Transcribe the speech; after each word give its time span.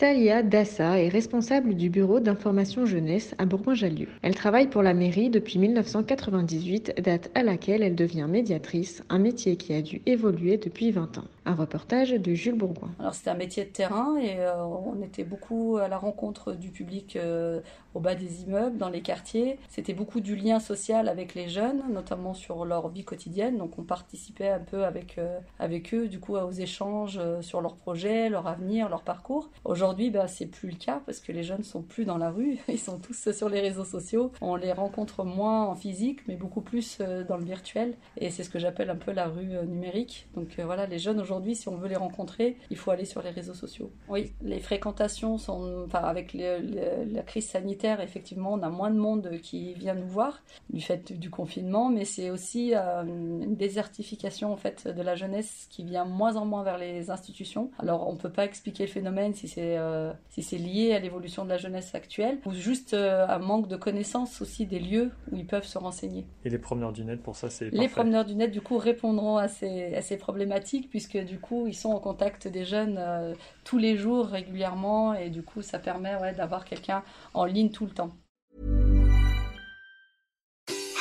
Salia 0.00 0.42
Dassa 0.42 0.98
est 0.98 1.10
responsable 1.10 1.74
du 1.74 1.90
bureau 1.90 2.20
d'information 2.20 2.86
jeunesse 2.86 3.34
à 3.36 3.44
Bourgoin-Jallieu. 3.44 4.08
Elle 4.22 4.34
travaille 4.34 4.68
pour 4.68 4.82
la 4.82 4.94
mairie 4.94 5.28
depuis 5.28 5.58
1998, 5.58 7.02
date 7.02 7.30
à 7.34 7.42
laquelle 7.42 7.82
elle 7.82 7.96
devient 7.96 8.26
médiatrice, 8.26 9.02
un 9.10 9.18
métier 9.18 9.56
qui 9.56 9.74
a 9.74 9.82
dû 9.82 10.00
évoluer 10.06 10.56
depuis 10.56 10.90
20 10.90 11.18
ans. 11.18 11.24
Un 11.44 11.54
reportage 11.54 12.12
de 12.12 12.32
Jules 12.32 12.56
Bourgoin. 12.56 12.90
Alors 12.98 13.14
c'était 13.14 13.30
un 13.30 13.34
métier 13.34 13.64
de 13.64 13.70
terrain 13.70 14.16
et 14.16 14.38
euh, 14.38 14.64
on 14.64 15.02
était 15.02 15.24
beaucoup 15.24 15.76
à 15.76 15.88
la 15.88 15.98
rencontre 15.98 16.52
du 16.52 16.70
public 16.70 17.16
euh, 17.16 17.60
au 17.94 18.00
bas 18.00 18.14
des 18.14 18.42
immeubles, 18.42 18.78
dans 18.78 18.88
les 18.88 19.02
quartiers. 19.02 19.58
C'était 19.68 19.94
beaucoup 19.94 20.20
du 20.20 20.34
lien 20.34 20.60
social 20.60 21.08
avec 21.08 21.34
les 21.34 21.48
jeunes, 21.48 21.82
notamment 21.90 22.32
sur 22.32 22.64
leur 22.64 22.88
vie 22.88 23.04
quotidienne. 23.04 23.58
Donc 23.58 23.78
on 23.78 23.82
participait 23.82 24.48
un 24.48 24.60
peu 24.60 24.84
avec, 24.84 25.18
euh, 25.18 25.40
avec 25.58 25.92
eux, 25.92 26.08
du 26.08 26.20
coup, 26.20 26.36
aux 26.36 26.52
échanges 26.52 27.20
sur 27.42 27.60
leurs 27.60 27.76
projets, 27.76 28.30
leur 28.30 28.46
avenir, 28.46 28.88
leur 28.88 29.02
parcours. 29.02 29.50
Aujourd'hui, 29.64 29.89
bah, 29.92 30.28
c'est 30.28 30.46
plus 30.46 30.70
le 30.70 30.76
cas 30.76 31.02
parce 31.04 31.20
que 31.20 31.32
les 31.32 31.42
jeunes 31.42 31.62
sont 31.62 31.82
plus 31.82 32.04
dans 32.04 32.18
la 32.18 32.30
rue, 32.30 32.58
ils 32.68 32.78
sont 32.78 32.98
tous 32.98 33.30
sur 33.32 33.48
les 33.48 33.60
réseaux 33.60 33.84
sociaux. 33.84 34.32
On 34.40 34.56
les 34.56 34.72
rencontre 34.72 35.24
moins 35.24 35.66
en 35.66 35.74
physique, 35.74 36.20
mais 36.28 36.36
beaucoup 36.36 36.60
plus 36.60 36.98
euh, 37.00 37.24
dans 37.24 37.36
le 37.36 37.44
virtuel. 37.44 37.94
Et 38.16 38.30
c'est 38.30 38.44
ce 38.44 38.50
que 38.50 38.58
j'appelle 38.58 38.90
un 38.90 38.96
peu 38.96 39.12
la 39.12 39.26
rue 39.26 39.56
euh, 39.56 39.64
numérique. 39.64 40.28
Donc 40.34 40.58
euh, 40.58 40.64
voilà, 40.64 40.86
les 40.86 40.98
jeunes 40.98 41.20
aujourd'hui, 41.20 41.54
si 41.54 41.68
on 41.68 41.76
veut 41.76 41.88
les 41.88 41.96
rencontrer, 41.96 42.56
il 42.70 42.76
faut 42.76 42.90
aller 42.90 43.04
sur 43.04 43.22
les 43.22 43.30
réseaux 43.30 43.54
sociaux. 43.54 43.90
Oui, 44.08 44.32
les 44.42 44.60
fréquentations 44.60 45.38
sont, 45.38 45.84
enfin, 45.84 46.00
avec 46.00 46.34
la 46.34 47.22
crise 47.22 47.48
sanitaire, 47.48 48.00
effectivement, 48.00 48.52
on 48.52 48.62
a 48.62 48.70
moins 48.70 48.90
de 48.90 48.98
monde 48.98 49.30
qui 49.42 49.74
vient 49.74 49.94
nous 49.94 50.08
voir 50.08 50.42
du 50.70 50.80
fait 50.80 51.12
du 51.12 51.30
confinement, 51.30 51.88
mais 51.88 52.04
c'est 52.04 52.30
aussi 52.30 52.74
euh, 52.74 53.02
une 53.04 53.56
désertification 53.56 54.52
en 54.52 54.56
fait 54.56 54.86
de 54.86 55.02
la 55.02 55.14
jeunesse 55.14 55.66
qui 55.70 55.84
vient 55.84 56.04
moins 56.04 56.36
en 56.36 56.44
moins 56.44 56.62
vers 56.62 56.78
les 56.78 57.10
institutions. 57.10 57.70
Alors 57.78 58.08
on 58.08 58.16
peut 58.16 58.30
pas 58.30 58.44
expliquer 58.44 58.84
le 58.84 58.90
phénomène 58.90 59.34
si 59.34 59.48
c'est 59.48 59.76
euh, 59.80 60.12
si 60.28 60.42
c'est 60.42 60.58
lié 60.58 60.92
à 60.94 60.98
l'évolution 61.00 61.44
de 61.44 61.48
la 61.50 61.56
jeunesse 61.56 61.94
actuelle 61.94 62.38
ou 62.46 62.52
juste 62.52 62.94
euh, 62.94 63.26
un 63.26 63.38
manque 63.38 63.68
de 63.68 63.76
connaissance 63.76 64.40
aussi 64.42 64.66
des 64.66 64.78
lieux 64.78 65.10
où 65.32 65.36
ils 65.36 65.46
peuvent 65.46 65.66
se 65.66 65.78
renseigner. 65.78 66.26
Et 66.44 66.50
les 66.50 66.58
promeneurs 66.58 66.92
du 66.92 67.04
net, 67.04 67.22
pour 67.22 67.36
ça, 67.36 67.50
c'est 67.50 67.66
Les 67.66 67.70
parfait. 67.70 67.88
promeneurs 67.88 68.24
du 68.24 68.34
net, 68.34 68.50
du 68.50 68.60
coup, 68.60 68.78
répondront 68.78 69.36
à 69.36 69.48
ces, 69.48 69.94
à 69.94 70.02
ces 70.02 70.16
problématiques, 70.16 70.88
puisque 70.90 71.18
du 71.18 71.40
coup, 71.40 71.66
ils 71.66 71.74
sont 71.74 71.90
en 71.90 72.00
contact 72.00 72.46
des 72.46 72.64
jeunes 72.64 72.96
euh, 72.98 73.34
tous 73.64 73.78
les 73.78 73.96
jours, 73.96 74.26
régulièrement, 74.26 75.14
et 75.14 75.30
du 75.30 75.42
coup, 75.42 75.62
ça 75.62 75.78
permet 75.78 76.14
ouais, 76.16 76.34
d'avoir 76.34 76.64
quelqu'un 76.64 77.02
en 77.34 77.44
ligne 77.44 77.70
tout 77.70 77.86
le 77.86 77.92
temps. 77.92 78.10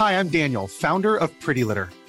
Hi, 0.00 0.12
I'm 0.14 0.28
Daniel, 0.28 0.68
founder 0.68 1.16
of 1.20 1.32
Pretty 1.40 1.64
Litter. 1.64 1.86